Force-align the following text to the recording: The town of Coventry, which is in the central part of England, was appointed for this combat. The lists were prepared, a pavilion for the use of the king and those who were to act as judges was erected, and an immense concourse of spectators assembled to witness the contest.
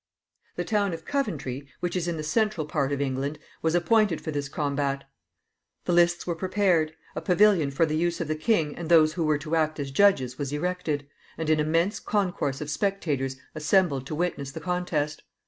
The 0.55 0.65
town 0.65 0.93
of 0.95 1.05
Coventry, 1.05 1.67
which 1.79 1.95
is 1.95 2.07
in 2.07 2.17
the 2.17 2.23
central 2.23 2.65
part 2.65 2.91
of 2.91 2.99
England, 3.01 3.37
was 3.61 3.75
appointed 3.75 4.19
for 4.19 4.31
this 4.31 4.49
combat. 4.49 5.03
The 5.85 5.93
lists 5.93 6.25
were 6.25 6.33
prepared, 6.33 6.93
a 7.15 7.21
pavilion 7.21 7.69
for 7.69 7.85
the 7.85 7.95
use 7.95 8.19
of 8.19 8.27
the 8.27 8.35
king 8.35 8.75
and 8.75 8.89
those 8.89 9.13
who 9.13 9.23
were 9.23 9.37
to 9.37 9.55
act 9.55 9.79
as 9.79 9.91
judges 9.91 10.39
was 10.39 10.51
erected, 10.51 11.07
and 11.37 11.51
an 11.51 11.59
immense 11.59 11.99
concourse 11.99 12.61
of 12.61 12.71
spectators 12.71 13.35
assembled 13.53 14.07
to 14.07 14.15
witness 14.15 14.51
the 14.51 14.59
contest. 14.59 15.21